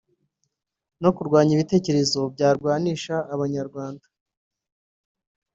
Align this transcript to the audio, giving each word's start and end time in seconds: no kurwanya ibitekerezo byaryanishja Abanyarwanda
no 1.01 1.09
kurwanya 1.15 1.51
ibitekerezo 1.53 2.19
byaryanishja 2.33 3.17
Abanyarwanda 3.33 4.05